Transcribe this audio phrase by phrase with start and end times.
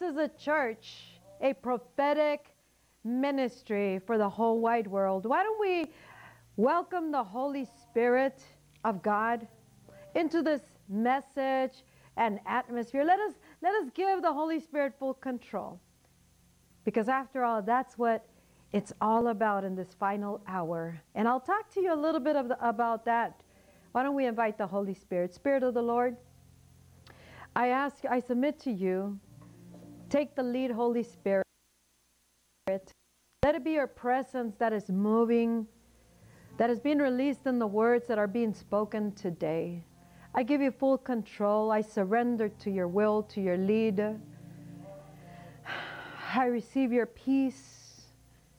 [0.00, 2.56] This is a church, a prophetic
[3.04, 5.24] ministry for the whole wide world.
[5.24, 5.92] Why don't we
[6.56, 8.42] welcome the Holy Spirit
[8.82, 9.46] of God
[10.16, 11.84] into this message
[12.16, 13.04] and atmosphere?
[13.04, 15.78] Let us let us give the Holy Spirit full control.
[16.84, 18.26] Because after all, that's what
[18.72, 21.00] it's all about in this final hour.
[21.14, 23.42] And I'll talk to you a little bit the, about that.
[23.92, 25.32] Why don't we invite the Holy Spirit?
[25.32, 26.16] Spirit of the Lord,
[27.54, 29.20] I ask, I submit to you,
[30.14, 31.44] take the lead, Holy Spirit.
[32.68, 35.66] Let it be your presence that is moving,
[36.56, 39.84] that is being released in the words that are being spoken today.
[40.32, 41.72] I give you full control.
[41.72, 44.20] I surrender to your will, to your lead.
[46.32, 48.02] I receive your peace,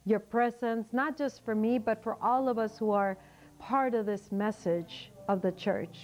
[0.03, 3.17] your presence, not just for me, but for all of us who are
[3.59, 5.99] part of this message of the church.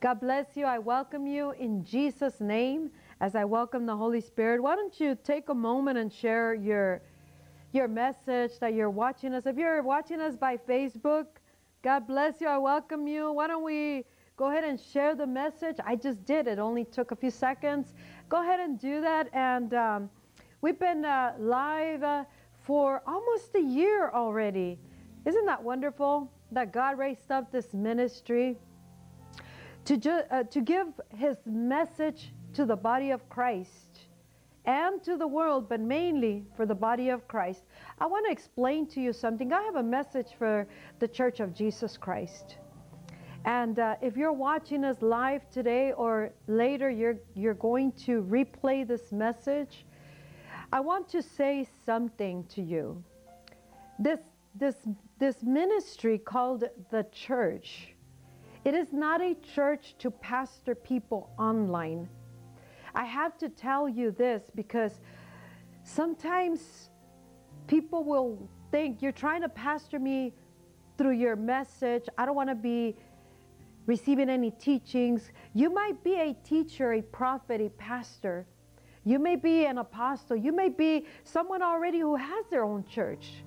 [0.00, 0.66] God bless you.
[0.66, 2.90] I welcome you in Jesus' name
[3.24, 4.62] as I welcome the Holy Spirit.
[4.62, 7.00] Why don't you take a moment and share your
[7.72, 9.46] your message that you're watching us.
[9.46, 11.24] If you're watching us by Facebook,
[11.80, 12.48] God bless you.
[12.48, 13.32] I welcome you.
[13.32, 14.04] Why don't we
[14.36, 15.76] go ahead and share the message?
[15.86, 16.46] I just did.
[16.46, 17.94] It only took a few seconds.
[18.28, 19.30] Go ahead and do that.
[19.32, 20.10] And um,
[20.60, 22.24] we've been uh, live uh,
[22.66, 24.78] for almost a year already.
[25.24, 28.58] Isn't that wonderful that God raised up this ministry
[29.86, 34.06] to, ju- uh, to give his message to the body of Christ?
[34.66, 37.64] and to the world, but mainly for the body of Christ.
[37.98, 39.52] I want to explain to you something.
[39.52, 40.66] I have a message for
[41.00, 42.56] the Church of Jesus Christ.
[43.44, 48.88] And uh, if you're watching us live today or later, you're, you're going to replay
[48.88, 49.84] this message.
[50.72, 53.04] I want to say something to you.
[53.98, 54.20] This,
[54.54, 54.76] this,
[55.18, 57.88] this ministry called the church,
[58.64, 62.08] it is not a church to pastor people online.
[62.94, 65.00] I have to tell you this because
[65.82, 66.90] sometimes
[67.66, 70.32] people will think you're trying to pastor me
[70.96, 72.04] through your message.
[72.16, 72.96] I don't want to be
[73.86, 75.30] receiving any teachings.
[75.52, 78.46] You might be a teacher, a prophet, a pastor.
[79.04, 80.36] You may be an apostle.
[80.36, 83.44] You may be someone already who has their own church.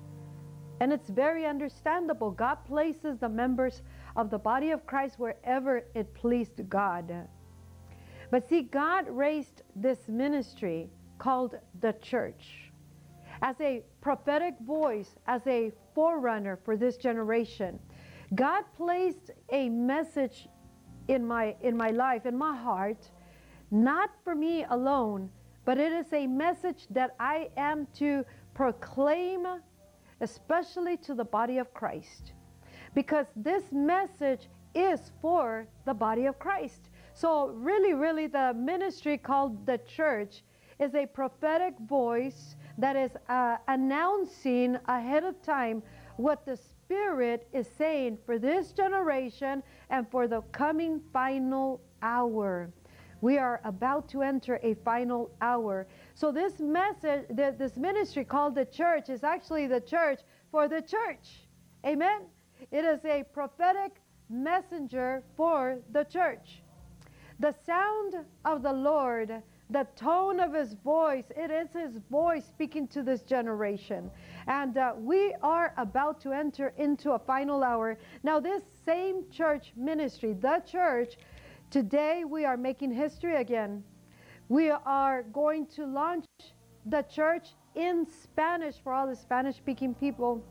[0.80, 2.30] And it's very understandable.
[2.30, 3.82] God places the members
[4.14, 7.28] of the body of Christ wherever it pleased God.
[8.30, 12.70] But see, God raised this ministry called the church
[13.42, 17.78] as a prophetic voice, as a forerunner for this generation.
[18.34, 20.48] God placed a message
[21.08, 23.10] in my in my life, in my heart,
[23.70, 25.30] not for me alone,
[25.64, 28.24] but it is a message that I am to
[28.54, 29.46] proclaim
[30.20, 32.32] especially to the body of Christ.
[32.94, 36.87] Because this message is for the body of Christ.
[37.18, 40.44] So, really, really, the ministry called the church
[40.78, 45.82] is a prophetic voice that is uh, announcing ahead of time
[46.16, 52.70] what the Spirit is saying for this generation and for the coming final hour.
[53.20, 55.88] We are about to enter a final hour.
[56.14, 60.20] So, this message, this ministry called the church, is actually the church
[60.52, 61.48] for the church.
[61.84, 62.26] Amen?
[62.70, 64.00] It is a prophetic
[64.30, 66.62] messenger for the church.
[67.40, 72.88] The sound of the Lord, the tone of his voice, it is his voice speaking
[72.88, 74.10] to this generation.
[74.48, 77.96] And uh, we are about to enter into a final hour.
[78.24, 81.16] Now, this same church ministry, the church,
[81.70, 83.84] today we are making history again.
[84.48, 86.24] We are going to launch
[86.86, 90.42] the church in Spanish for all the Spanish speaking people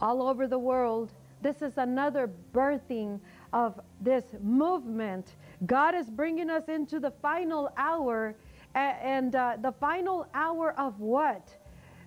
[0.00, 1.12] all over the world.
[1.40, 3.20] This is another birthing
[3.52, 5.36] of this movement
[5.66, 8.36] God is bringing us into the final hour,
[8.74, 11.54] and uh, the final hour of what?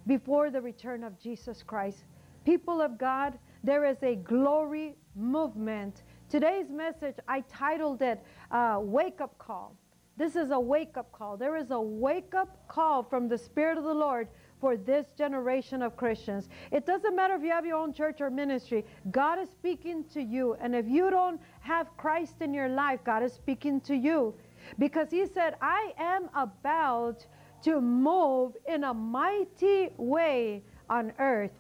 [0.08, 2.06] Before the return of Jesus Christ.
[2.46, 6.04] People of God, there is a glory movement.
[6.30, 9.76] Today's message, I titled it uh, Wake Up Call.
[10.18, 11.38] This is a wake up call.
[11.38, 14.28] There is a wake up call from the Spirit of the Lord
[14.62, 16.48] for this generation of Christians.
[16.72, 20.22] It doesn't matter if you have your own church or ministry, God is speaking to
[20.22, 20.56] you.
[20.62, 24.36] And if you don't have Christ in your life, God is speaking to you.
[24.78, 27.26] Because He said, I am about
[27.64, 31.52] to move in a mighty way on earth.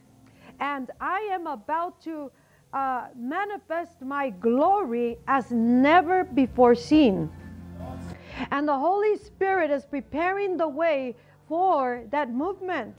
[0.59, 2.31] And I am about to
[2.74, 7.30] uh, manifest my glory as never before seen.
[8.51, 11.15] And the Holy Spirit is preparing the way
[11.51, 12.95] for that movement.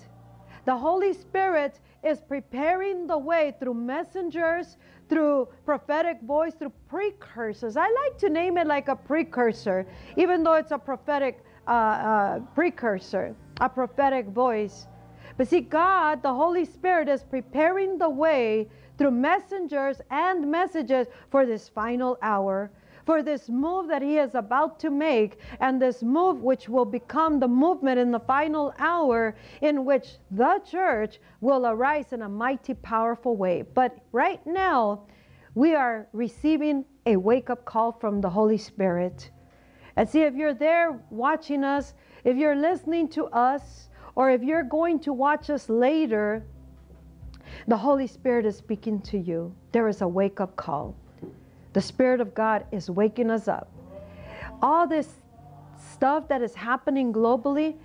[0.67, 4.77] The Holy Spirit is preparing the way through messengers,
[5.09, 7.79] through prophetic voice, through precursors.
[7.79, 9.87] I like to name it like a precursor,
[10.19, 14.87] even though it's a prophetic uh, uh, precursor, a prophetic voice.
[15.39, 18.69] But see, God, the Holy Spirit, is preparing the way
[18.99, 22.71] through messengers and messages for this final hour
[23.05, 27.41] for this move that he is about to make, and this move which will become
[27.41, 32.75] the movement in the final hour in which the church will arise in a mighty,
[32.75, 33.63] powerful way.
[33.63, 35.07] But right now,
[35.55, 39.31] we are receiving a wake up call from the Holy Spirit.
[39.97, 41.95] And see, if you're there watching us,
[42.25, 46.45] if you're listening to us, or if you're going to watch us later,
[47.67, 49.55] the Holy Spirit is speaking to you.
[49.73, 50.97] There is a wake up call.
[51.73, 53.71] The Spirit of God is waking us up.
[54.61, 55.09] All this
[55.93, 57.77] stuff that is happening globally,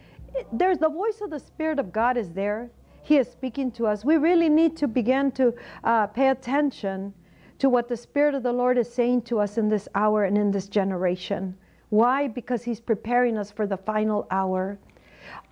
[0.52, 2.70] there's the voice of the Spirit of God is there.
[3.04, 4.04] He is speaking to us.
[4.04, 5.54] We really need to begin to
[5.84, 7.14] uh, pay attention
[7.60, 10.38] to what the Spirit of the Lord is saying to us in this hour and
[10.38, 11.56] in this generation.
[11.90, 12.28] Why?
[12.28, 14.78] Because He's preparing us for the final hour.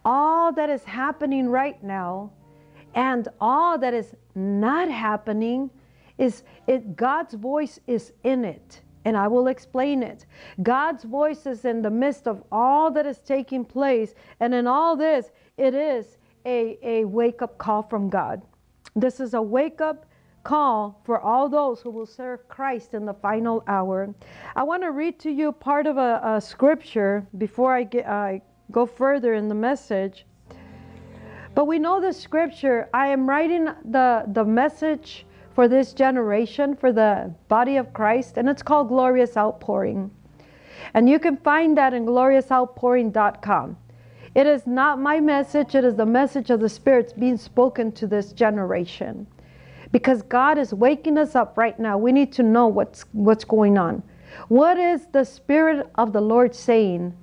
[0.04, 2.32] All that is happening right now
[2.94, 5.70] and all that is not happening
[6.18, 8.82] is it God's voice is in it.
[9.06, 10.26] And I will explain it.
[10.64, 14.16] God's voice is in the midst of all that is taking place.
[14.40, 18.42] And in all this, it is a, a wake up call from God.
[18.96, 20.08] This is a wake up
[20.44, 24.14] call for all those who will serve Christ in the final hour.
[24.56, 28.42] I want to read to you part of a, a scripture before I, get, I
[28.72, 30.26] go further in the message.
[31.54, 32.90] But we know the scripture.
[32.94, 38.50] I am writing the, the message for this generation, for the body of Christ, and
[38.50, 40.12] it's called Glorious Outpouring.
[40.94, 43.78] And you can find that in gloriousoutpouring.com.
[44.36, 48.06] It is not my message, it is the message of the Spirit's being spoken to
[48.06, 49.26] this generation.
[49.94, 51.98] Because God is waking us up right now.
[51.98, 54.04] We need to know what's, what's going on.
[54.50, 57.16] What is the Spirit of the Lord saying?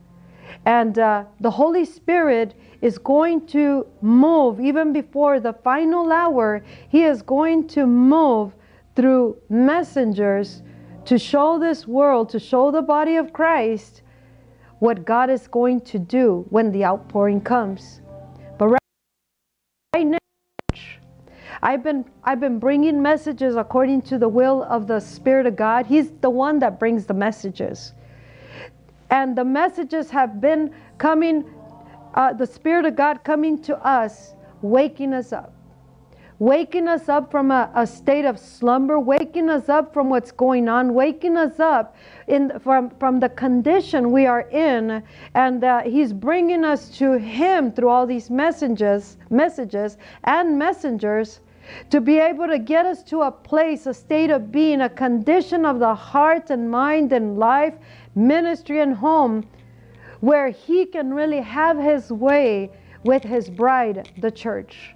[0.64, 6.62] And uh, the Holy Spirit is going to move even before the final hour.
[6.88, 8.52] He is going to move
[8.96, 10.62] through messengers
[11.06, 14.02] to show this world, to show the body of Christ
[14.80, 18.00] what God is going to do when the outpouring comes.
[18.58, 18.78] But
[19.94, 20.18] right, now,
[21.62, 25.86] I've been I've been bringing messages according to the will of the Spirit of God.
[25.86, 27.92] He's the one that brings the messages.
[29.10, 31.44] And the messages have been coming
[32.14, 35.52] uh, the Spirit of God coming to us, waking us up.
[36.38, 40.68] Waking us up from a, a, state of slumber, waking us up from what's going
[40.68, 41.94] on, waking us up
[42.26, 45.04] in, from, from the condition we are in,
[45.34, 51.38] and uh, He's bringing us to Him through all these messages, messages and messengers
[51.90, 55.64] to be able to get us to a place, a state of being, a condition
[55.64, 57.74] of the heart and mind and life,
[58.16, 59.44] ministry and home
[60.22, 62.70] where he can really have his way
[63.02, 64.94] with his bride, the church,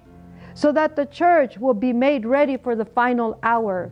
[0.53, 3.91] so that the church will be made ready for the final hour.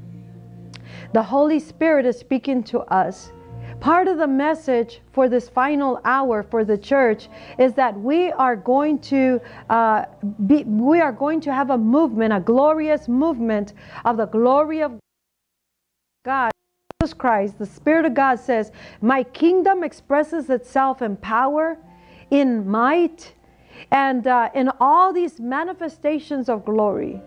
[1.13, 3.33] The Holy Spirit is speaking to us.
[3.81, 7.27] Part of the message for this final hour for the church
[7.59, 10.05] is that we are going to uh,
[10.47, 13.73] be, we are going to have a movement, a glorious movement
[14.05, 14.97] of the glory of
[16.23, 16.54] God.
[17.01, 18.71] Jesus Christ, the Spirit of God says,
[19.01, 21.77] My kingdom expresses itself in power,
[22.31, 23.33] in might,
[23.91, 27.19] and uh, in all these manifestations of glory.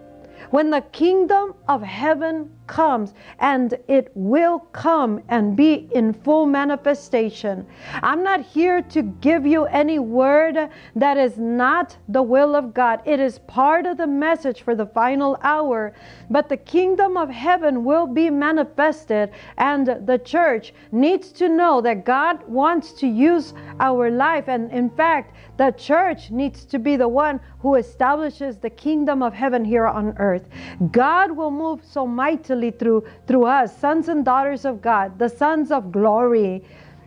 [0.51, 7.67] When the kingdom of heaven comes, and it will come and be in full manifestation.
[8.03, 13.01] I'm not here to give you any word that is not the will of God.
[13.05, 15.95] It is part of the message for the final hour.
[16.31, 22.05] But the kingdom of heaven will be manifested, and the church needs to know that
[22.05, 24.49] God wants to use our life.
[24.49, 29.35] And in fact, the church needs to be the one who establishes the kingdom of
[29.35, 30.49] heaven here on earth.
[30.93, 35.73] God will move so mightily through, through us, sons and daughters of God, the sons
[35.73, 36.65] of glory.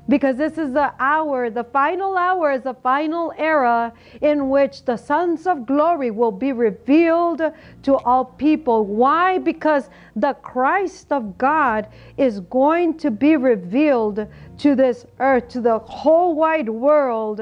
[0.10, 4.98] Because this is the hour, the final hour is the final era in which the
[4.98, 7.42] sons of glory will be revealed
[7.84, 8.86] to all people.
[8.86, 9.38] Why?
[9.38, 14.28] Because the Christ of God is going to be revealed
[14.58, 17.40] to this earth, to the whole wide world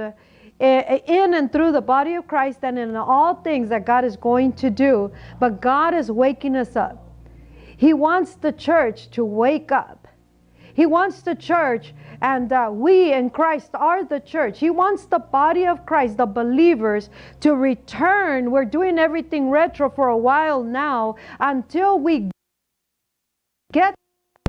[0.59, 4.53] in and through the body of Christ and in all things that God is going
[4.53, 5.11] to do.
[5.39, 7.05] But God is waking us up.
[7.77, 10.07] He wants the church to wake up.
[10.73, 14.59] He wants the church, and uh, we in Christ are the church.
[14.59, 17.09] He wants the body of Christ, the believers,
[17.41, 18.51] to return.
[18.51, 22.31] We're doing everything retro for a while now until we
[23.73, 23.93] get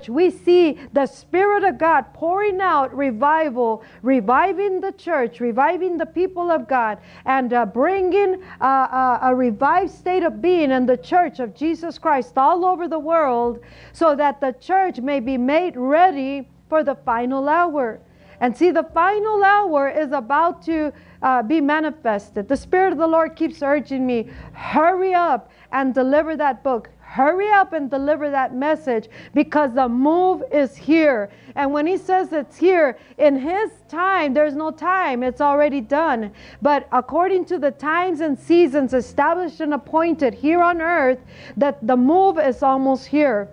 [0.09, 6.51] we see the Spirit of God pouring out revival, reviving the church, reviving the people
[6.51, 11.41] of God, and uh, bringing uh, uh, a revived state of being in the church
[11.41, 13.61] of Jesus Christ all over the world
[13.93, 18.01] so that the church may be made ready for the final hour.
[18.41, 20.93] And see, the final hour is about to
[21.23, 22.49] uh, be manifested.
[22.49, 26.89] The Spirit of the Lord keeps urging me, hurry up and deliver that book.
[27.11, 31.29] Hurry up and deliver that message because the move is here.
[31.57, 36.31] And when he says it's here, in his time, there's no time, it's already done.
[36.63, 41.19] But according to the times and seasons established and appointed here on earth,
[41.57, 43.49] that the move is almost here.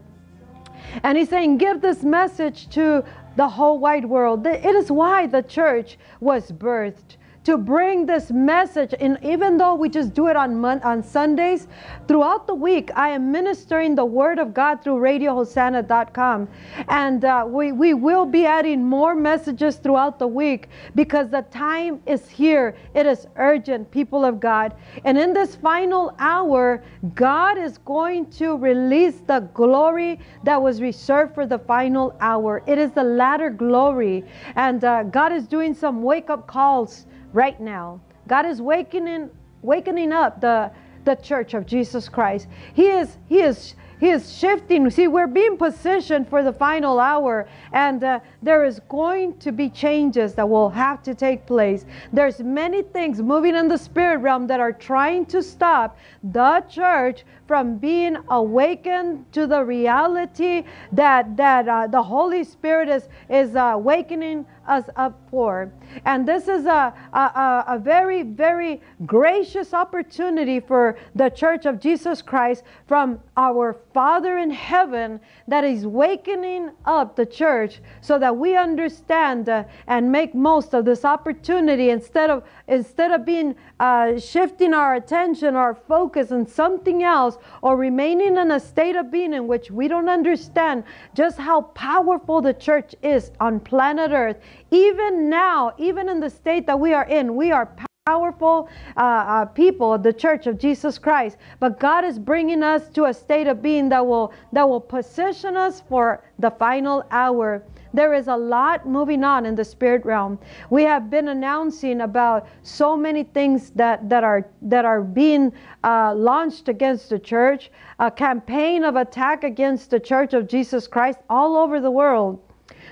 [1.01, 3.03] And he's saying, Give this message to
[3.37, 4.45] the whole wide world.
[4.45, 7.16] It is why the church was birthed
[7.47, 8.93] to bring this message.
[8.99, 11.69] And even though we just do it on mon- on Sundays,
[12.05, 16.49] throughout the week, I am ministering the Word of God through RadioHosanna.com.
[16.89, 22.01] And uh, we, we will be adding more messages throughout the week because the time
[22.05, 22.75] is here.
[22.93, 24.73] It is urgent, people of God.
[25.05, 26.83] And in this final hour,
[27.15, 32.61] God is going to release the glory that was reserved for the final hour.
[32.67, 34.25] It is the latter glory.
[34.55, 37.05] And uh, God is doing some wake up calls
[37.37, 38.01] right now.
[38.27, 39.29] God is wakening,
[39.61, 40.71] wakening up the,
[41.05, 42.47] the church of Jesus Christ.
[42.73, 44.87] He is, he is he is shifting.
[44.91, 49.69] See, we're being positioned for the final hour, and uh, there is going to be
[49.69, 51.85] changes that will have to take place.
[52.13, 57.25] There's many things moving in the spirit realm that are trying to stop the church
[57.47, 63.71] from being awakened to the reality that that uh, the Holy Spirit is is uh,
[63.73, 65.71] awakening us up for.
[66.05, 72.21] And this is a, a, a very, very gracious opportunity for the Church of Jesus
[72.21, 78.55] Christ from our Father in heaven that is wakening up the church so that we
[78.55, 84.73] understand uh, and make most of this opportunity instead of instead of being uh, shifting
[84.73, 89.47] our attention, our focus on something else, or remaining in a state of being in
[89.47, 94.37] which we don't understand just how powerful the church is on planet Earth.
[94.71, 97.69] Even now, even in the state that we are in, we are
[98.07, 101.37] powerful uh, uh, people, the Church of Jesus Christ.
[101.59, 105.57] But God is bringing us to a state of being that will that will position
[105.57, 107.63] us for the final hour.
[107.93, 110.39] There is a lot moving on in the spirit realm.
[110.69, 115.53] We have been announcing about so many things that, that are that are being
[115.83, 121.19] uh, launched against the church, a campaign of attack against the church of Jesus Christ
[121.29, 122.39] all over the world.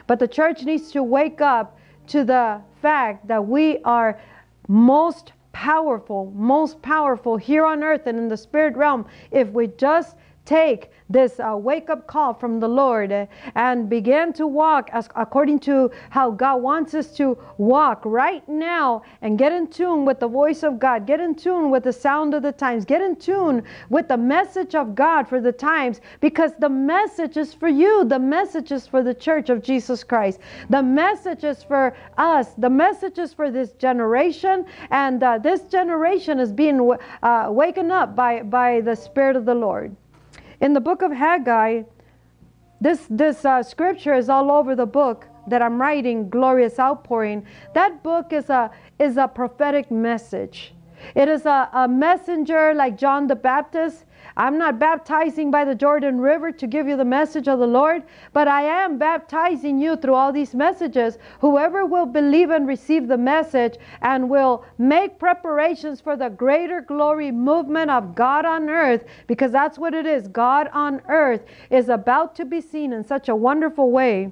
[0.07, 4.19] But the church needs to wake up to the fact that we are
[4.67, 10.15] most powerful, most powerful here on earth and in the spirit realm if we just
[10.45, 15.59] take this uh, wake up call from the Lord and begin to walk as, according
[15.59, 20.27] to how God wants us to walk right now and get in tune with the
[20.27, 23.63] voice of God, get in tune with the sound of the times, get in tune
[23.89, 28.19] with the message of God for the times because the message is for you, the
[28.19, 33.19] message is for the church of Jesus Christ, the message is for us, the message
[33.19, 38.81] is for this generation, and uh, this generation is being uh, waken up by, by
[38.81, 39.95] the Spirit of the Lord.
[40.61, 41.83] In the book of Haggai,
[42.79, 47.45] this, this uh, scripture is all over the book that I'm writing, Glorious Outpouring.
[47.73, 48.69] That book is a,
[48.99, 50.74] is a prophetic message.
[51.13, 54.05] It is a, a messenger like John the Baptist.
[54.37, 58.03] I'm not baptizing by the Jordan River to give you the message of the Lord,
[58.33, 61.17] but I am baptizing you through all these messages.
[61.39, 67.31] Whoever will believe and receive the message and will make preparations for the greater glory
[67.31, 72.35] movement of God on earth, because that's what it is God on earth is about
[72.35, 74.31] to be seen in such a wonderful way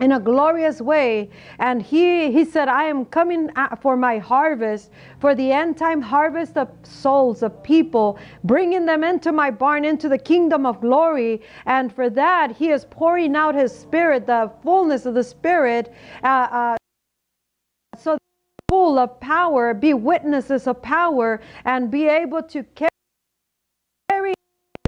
[0.00, 1.30] in a glorious way.
[1.58, 6.56] And he he said i am coming for my harvest for the end time harvest
[6.56, 11.42] of souls of people bringing them into my barn into the kingdom of glory.
[11.66, 16.48] And for that he is pouring out his spirit the fullness of the spirit uh,
[16.50, 16.76] uh,
[17.96, 18.18] so
[18.68, 22.88] full of power be witnesses of power and be able to carry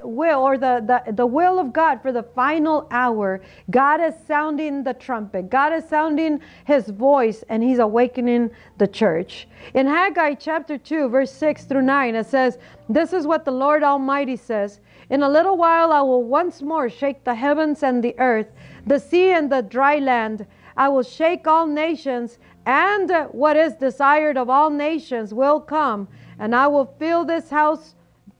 [0.06, 3.40] will or the, the, the will of God for the final hour.
[3.70, 5.50] God is sounding the trumpet.
[5.50, 9.48] God is sounding his voice and he's awakening the church.
[9.74, 12.58] In Haggai chapter 2, verse 6 through 9, it says,
[12.88, 14.80] This is what the Lord Almighty says.
[15.08, 18.48] In a little while I will once more shake the heavens and the earth,
[18.86, 20.46] the sea and the dry land.
[20.76, 26.08] I will shake all nations, and what is desired of all nations will come,
[26.38, 27.94] and I will fill this house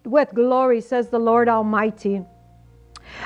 [0.06, 2.22] with glory, says the Lord Almighty.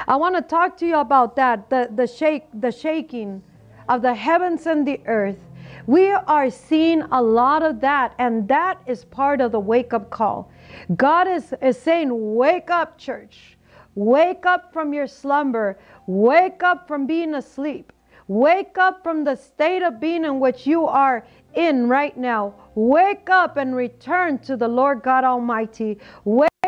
[0.06, 3.42] I want to talk to you about that the, the, shake, the shaking
[3.88, 5.38] of the heavens and the earth.
[5.86, 10.10] We are seeing a lot of that, and that is part of the wake up
[10.10, 10.50] call.
[10.96, 13.56] God is, is saying, Wake up, church.
[13.94, 15.78] Wake up from your slumber.
[16.06, 17.92] Wake up from being asleep.
[18.28, 22.54] Wake up from the state of being in which you are in right now.
[22.76, 25.98] Wake up and return to the Lord God Almighty.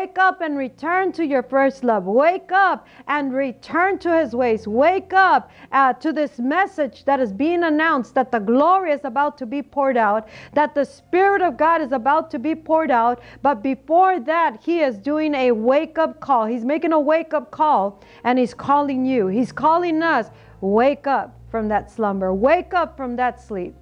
[0.03, 2.03] Wake up and return to your first love.
[2.03, 4.67] Wake up and return to His ways.
[4.67, 9.37] Wake up uh, to this message that is being announced that the glory is about
[9.37, 13.21] to be poured out, that the Spirit of God is about to be poured out.
[13.41, 16.47] But before that, He is doing a wake up call.
[16.47, 19.27] He's making a wake up call and He's calling you.
[19.27, 20.27] He's calling us.
[20.59, 22.33] Wake up from that slumber.
[22.33, 23.73] Wake up from that sleep.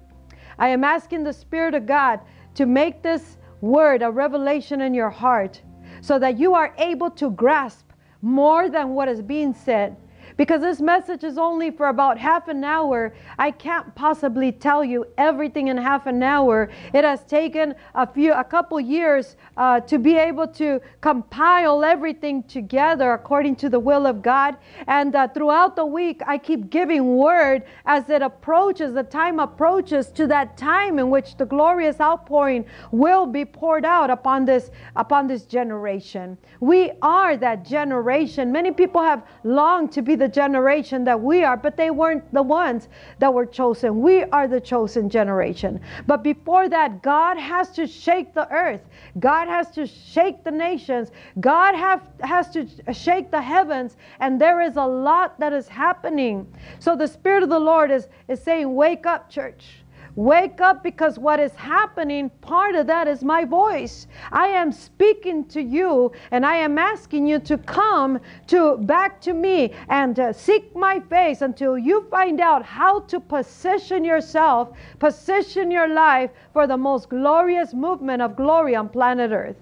[0.56, 2.20] I am asking the Spirit of God
[2.54, 5.60] to make this word a revelation in your heart
[6.02, 7.88] so that you are able to grasp
[8.20, 9.96] more than what is being said
[10.36, 13.14] because this message is only for about half an hour.
[13.38, 16.70] I can't possibly tell you everything in half an hour.
[16.92, 22.42] It has taken a few, a couple years uh, to be able to compile everything
[22.44, 24.56] together according to the will of God.
[24.86, 30.10] And uh, throughout the week, I keep giving word as it approaches, the time approaches
[30.12, 35.26] to that time in which the glorious outpouring will be poured out upon this upon
[35.26, 36.38] this generation.
[36.60, 38.52] We are that generation.
[38.52, 42.42] Many people have longed to be the generation that we are, but they weren't the
[42.42, 42.88] ones
[43.18, 44.00] that were chosen.
[44.00, 45.80] We are the chosen generation.
[46.06, 48.82] But before that, God has to shake the earth.
[49.18, 51.10] God has to shake the nations.
[51.40, 53.96] God have, has to shake the heavens.
[54.20, 56.46] And there is a lot that is happening.
[56.78, 59.81] So the Spirit of the Lord is, is saying, Wake up, church.
[60.14, 64.06] Wake up because what is happening, part of that is my voice.
[64.30, 69.32] I am speaking to you and I am asking you to come to back to
[69.32, 75.70] me and uh, seek my face until you find out how to position yourself, position
[75.70, 79.56] your life for the most glorious movement of glory on planet Earth.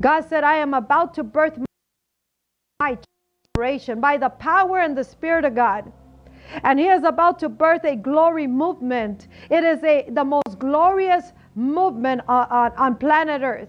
[0.00, 1.58] God said, I am about to birth
[2.80, 2.98] my
[3.56, 5.92] generation by the power and the Spirit of God.
[6.62, 9.28] And he is about to birth a glory movement.
[9.50, 13.68] It is a, the most glorious movement on, on, on planet Earth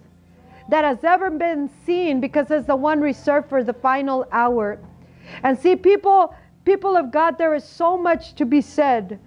[0.70, 4.80] that has ever been seen because it's the one reserved for the final hour.
[5.44, 6.36] And see, people,
[6.66, 9.20] people of God, there is so much to be said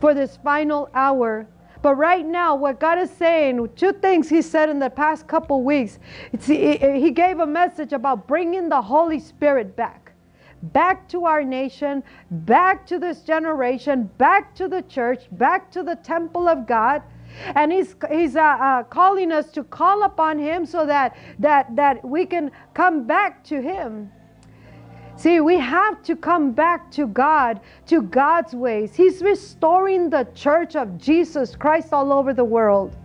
[0.00, 1.46] for this final hour.
[1.82, 5.62] But right now, what God is saying, two things He said in the past couple
[5.62, 5.98] weeks.
[6.42, 9.99] He, he gave a message about bringing the Holy Spirit back
[10.62, 15.96] back to our nation, back to this generation, back to the church, back to the
[15.96, 17.02] temple of God.
[17.54, 22.04] And he's, he's uh, uh, calling us to call upon him so that, that, that
[22.04, 24.10] we can come back to him.
[25.16, 28.94] See, we have to come back to God, to God's ways.
[28.94, 32.96] He's restoring the church of Jesus Christ all over the world.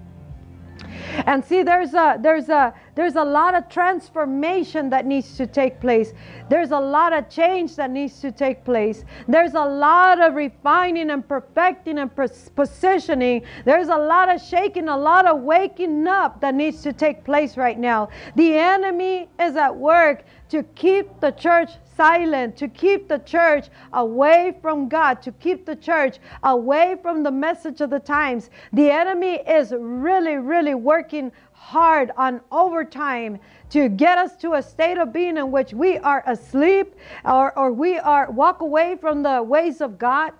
[1.26, 5.80] And see, there's a there's a there's a lot of transformation that needs to take
[5.80, 6.14] place.
[6.50, 9.04] There's a lot of change that needs to take place.
[9.28, 12.10] There's a lot of refining and perfecting and
[12.56, 13.44] positioning.
[13.66, 17.58] There's a lot of shaking, a lot of waking up that needs to take place
[17.58, 18.10] right now.
[18.36, 24.56] The enemy is at work to keep the church silent, to keep the church away
[24.62, 28.50] from God, to keep the church away from the message of the times.
[28.74, 33.40] The enemy is really, really working hard on overtime
[33.70, 37.72] to get us to a state of being in which we are asleep or, or
[37.72, 40.34] we are walk away from the ways of God.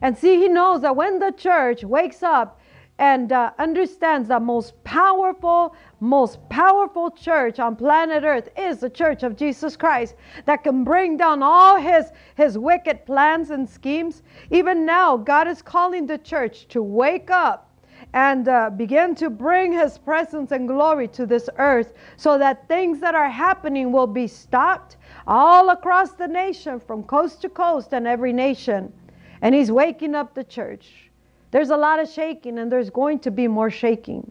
[0.00, 2.60] And see, he knows that when the church wakes up
[2.98, 9.24] and uh, understands the most powerful, most powerful church on planet Earth is the church
[9.24, 14.22] of Jesus Christ that can bring down all his, his wicked plans and schemes.
[14.50, 17.71] Even now, God is calling the church to wake up
[18.14, 23.00] and uh, begin to bring his presence and glory to this earth so that things
[23.00, 24.96] that are happening will be stopped
[25.26, 28.92] all across the nation from coast to coast and every nation.
[29.40, 31.10] And he's waking up the church.
[31.52, 34.30] There's a lot of shaking, and there's going to be more shaking.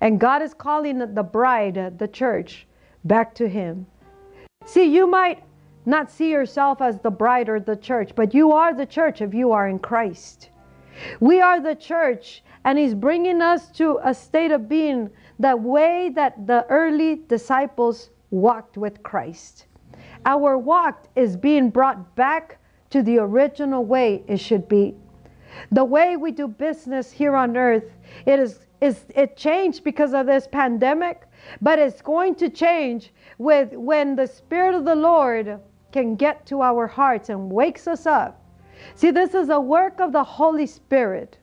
[0.00, 2.66] And God is calling the bride, the church,
[3.04, 3.86] back to Him.
[4.66, 5.42] See, you might
[5.86, 9.32] not see yourself as the bride or the church, but you are the church if
[9.32, 10.50] you are in Christ.
[11.20, 16.10] We are the church, and He's bringing us to a state of being the way
[16.14, 19.66] that the early disciples walked with Christ.
[20.26, 22.58] Our walk is being brought back
[22.90, 24.94] to the original way it should be.
[25.72, 30.26] The way we do business here on earth, it is, is it changed because of
[30.26, 31.22] this pandemic,
[31.60, 35.58] but it's going to change with when the Spirit of the Lord
[35.92, 38.39] can get to our hearts and wakes us up.
[38.94, 41.38] See, this is a work of the Holy Spirit.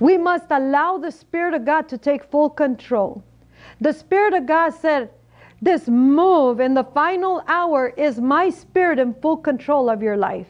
[0.00, 3.22] We must allow the Spirit of God to take full control.
[3.80, 5.10] The Spirit of God said,
[5.60, 10.48] This move in the final hour is my Spirit in full control of your life.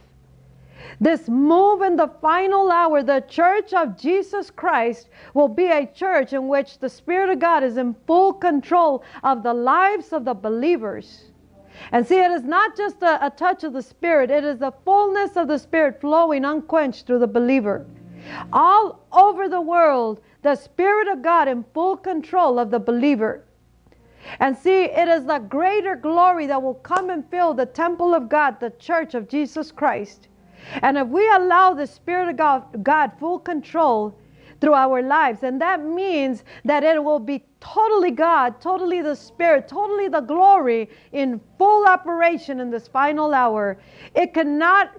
[1.01, 6.33] This move in the final hour, the church of Jesus Christ will be a church
[6.33, 10.35] in which the Spirit of God is in full control of the lives of the
[10.35, 11.32] believers.
[11.91, 14.73] And see, it is not just a, a touch of the Spirit, it is the
[14.85, 17.85] fullness of the Spirit flowing unquenched through the believer.
[18.53, 23.45] All over the world, the Spirit of God in full control of the believer.
[24.39, 28.29] And see, it is the greater glory that will come and fill the temple of
[28.29, 30.29] God, the church of Jesus Christ.
[30.83, 34.15] And if we allow the Spirit of God, God full control
[34.63, 39.67] through our lives, and that means that it will be totally God, totally the Spirit,
[39.67, 43.77] totally the glory in full operation in this final hour,
[44.15, 44.93] it cannot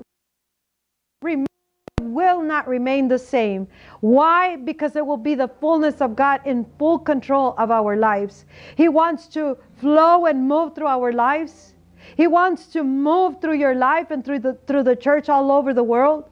[1.21, 1.47] remain
[2.01, 3.65] will not remain the same.
[4.01, 4.57] Why?
[4.57, 8.45] Because it will be the fullness of God in full control of our lives.
[8.75, 11.73] He wants to flow and move through our lives.
[12.17, 15.73] He wants to move through your life and through the through the church all over
[15.73, 16.29] the world.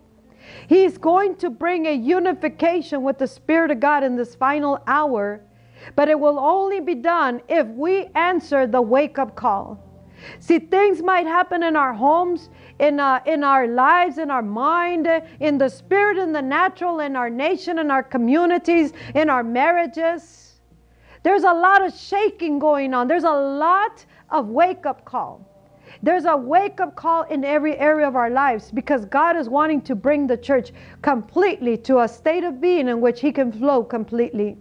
[0.68, 5.42] He's going to bring a unification with the Spirit of God in this final hour,
[5.96, 9.80] but it will only be done if we answer the wake up call.
[10.40, 15.08] See, things might happen in our homes, in, uh, in our lives, in our mind,
[15.40, 20.60] in the spirit, in the natural, in our nation, in our communities, in our marriages.
[21.24, 23.08] There's a lot of shaking going on.
[23.08, 25.48] There's a lot of wake up call.
[26.04, 29.82] There's a wake up call in every area of our lives because God is wanting
[29.82, 33.84] to bring the church completely to a state of being in which He can flow
[33.84, 34.58] completely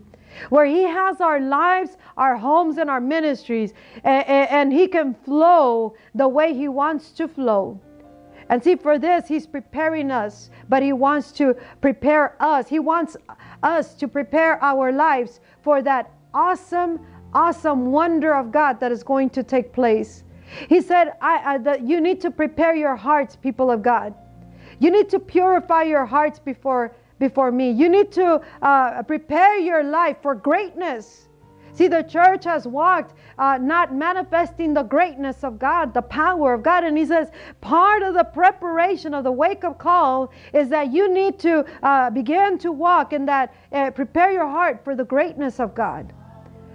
[0.48, 3.72] where He has our lives, our homes, and our ministries,
[4.04, 7.80] and, and, He can flow the way He wants to flow.
[8.48, 12.68] And see, for this, He's preparing us, but He wants to prepare us.
[12.68, 13.16] He wants
[13.62, 17.00] us to prepare our lives for that awesome,
[17.34, 20.24] awesome wonder of God that is going to take place.
[20.68, 24.14] He said, I, I, that You need to prepare your hearts, people of God.
[24.78, 27.70] You need to purify your hearts before before me.
[27.70, 31.28] You need to uh, prepare your life for greatness.
[31.72, 36.62] See, the church has walked uh, not manifesting the greatness of God, the power of
[36.62, 36.82] God.
[36.82, 41.12] And he says, part of the preparation of the wake up call is that you
[41.12, 45.60] need to uh, begin to walk in that, uh, prepare your heart for the greatness
[45.60, 46.12] of God.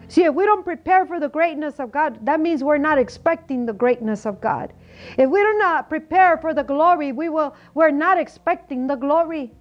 [0.07, 3.65] See, if we don't prepare for the greatness of God, that means we're not expecting
[3.65, 4.73] the greatness of God.
[5.17, 9.51] If we do not prepare for the glory, we will, we're not expecting the glory.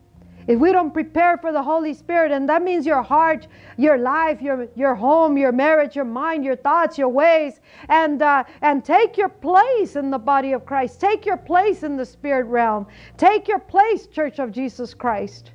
[0.46, 4.42] If we don't prepare for the Holy Spirit, and that means your heart, your life,
[4.42, 9.16] your, your home, your marriage, your mind, your thoughts, your ways, and, uh, and take
[9.16, 11.00] your place in the body of Christ.
[11.00, 12.86] Take your place in the spirit realm.
[13.16, 15.52] Take your place, Church of Jesus Christ.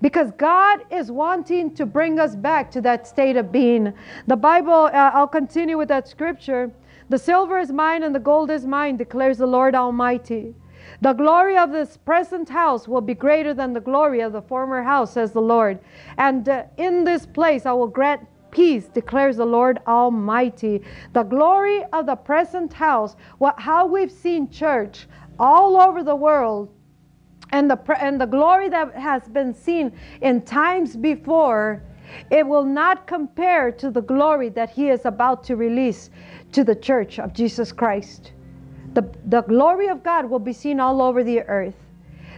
[0.00, 3.92] Because God is wanting to bring us back to that state of being.
[4.26, 6.70] The Bible, uh, I'll continue with that scripture.
[7.08, 10.54] The silver is mine and the gold is mine, declares the Lord Almighty.
[11.00, 14.82] The glory of this present house will be greater than the glory of the former
[14.82, 15.78] house, says the Lord.
[16.16, 20.82] And uh, in this place I will grant peace, declares the Lord Almighty.
[21.12, 25.06] The glory of the present house, what, how we've seen church
[25.38, 26.70] all over the world,
[27.52, 31.82] and the, and the glory that has been seen in times before,
[32.30, 36.10] it will not compare to the glory that He is about to release
[36.52, 38.32] to the church of Jesus Christ.
[38.94, 41.74] The, the glory of God will be seen all over the earth.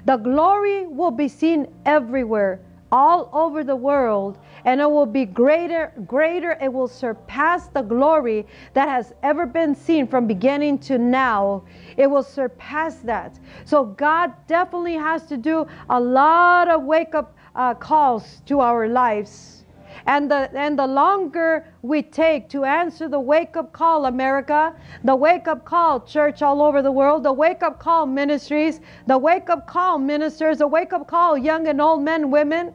[0.06, 5.92] The glory will be seen everywhere, all over the world, and it will be greater,
[6.06, 6.58] greater.
[6.60, 11.64] It will surpass the glory that has ever been seen from beginning to now.
[11.96, 13.38] It will surpass that.
[13.64, 18.88] So God definitely has to do a lot of wake up uh, calls to our
[18.88, 19.58] lives
[20.06, 25.14] and the, and the longer we take to answer the wake up call, America, the
[25.14, 29.50] wake up call, church all over the world, the wake up call, ministries, the wake
[29.50, 32.72] up call, ministers, the wake up call, young and old men, women,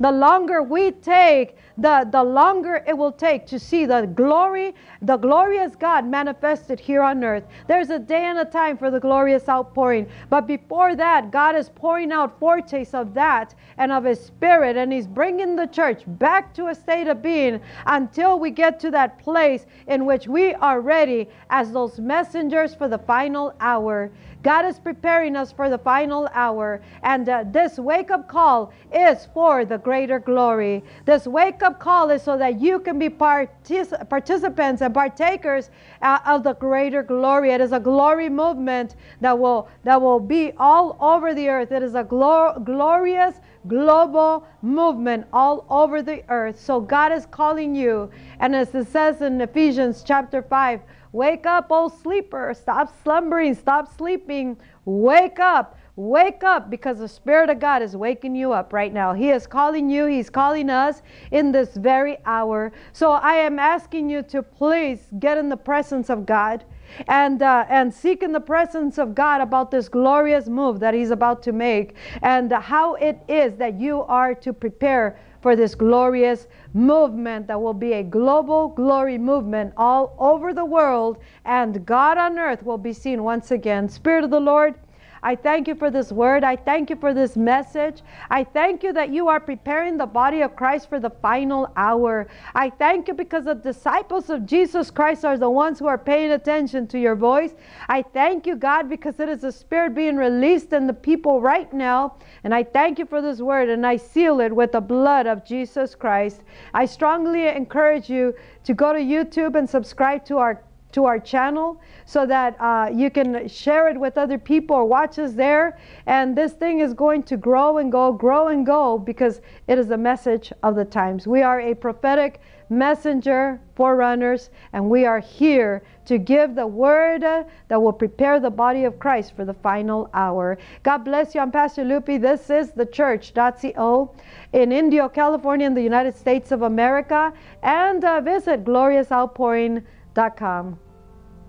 [0.00, 5.16] the longer we take, the, the longer it will take to see the glory, the
[5.16, 7.44] glorious God manifested here on earth.
[7.66, 10.08] There's a day and a time for the glorious outpouring.
[10.28, 14.92] But before that, God is pouring out foretastes of that and of His Spirit, and
[14.92, 19.18] He's bringing the church back to a state of being until we get to that
[19.18, 24.10] place in which we are ready as those messengers for the final hour.
[24.42, 29.28] God is preparing us for the final hour, and uh, this wake up call is
[29.32, 30.82] for the greater glory.
[31.04, 36.18] This wake up call is so that you can be partic- participants and partakers uh,
[36.26, 37.50] of the greater glory.
[37.52, 41.70] It is a glory movement that will that will be all over the earth.
[41.70, 43.36] It is a glor- glorious
[43.68, 46.60] global movement all over the earth.
[46.60, 50.80] So God is calling you, and as it says in Ephesians chapter 5,
[51.12, 55.78] wake up, O sleeper, stop slumbering, stop sleeping, wake up.
[55.94, 59.12] Wake up because the Spirit of God is waking you up right now.
[59.12, 62.72] He is calling you, He's calling us in this very hour.
[62.94, 66.64] So I am asking you to please get in the presence of God
[67.08, 71.10] and uh, and seek in the presence of God about this glorious move that He's
[71.10, 76.46] about to make and how it is that you are to prepare for this glorious
[76.72, 82.38] movement that will be a global glory movement all over the world and God on
[82.38, 83.88] earth will be seen once again.
[83.88, 84.74] Spirit of the Lord.
[85.22, 86.42] I thank you for this word.
[86.42, 88.02] I thank you for this message.
[88.28, 92.26] I thank you that you are preparing the body of Christ for the final hour.
[92.54, 96.32] I thank you because the disciples of Jesus Christ are the ones who are paying
[96.32, 97.54] attention to your voice.
[97.88, 101.72] I thank you, God, because it is the Spirit being released in the people right
[101.72, 102.16] now.
[102.42, 105.44] And I thank you for this word and I seal it with the blood of
[105.44, 106.42] Jesus Christ.
[106.74, 111.80] I strongly encourage you to go to YouTube and subscribe to our to our channel
[112.06, 115.78] so that uh, you can share it with other people or watch us there.
[116.06, 119.88] And this thing is going to grow and go, grow and go because it is
[119.88, 121.26] the message of the times.
[121.26, 122.40] We are a prophetic
[122.72, 128.84] messenger, forerunners, and we are here to give the word that will prepare the body
[128.84, 130.58] of Christ for the final hour.
[130.82, 131.40] God bless you.
[131.40, 132.20] I'm Pastor Lupi.
[132.20, 134.14] This is TheChurch.co
[134.52, 137.32] in Indio, California, in the United States of America.
[137.62, 140.78] And uh, visit gloriousoutpouring.com.